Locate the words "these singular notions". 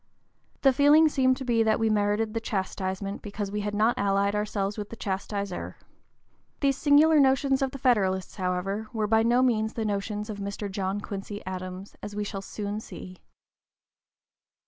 6.59-7.61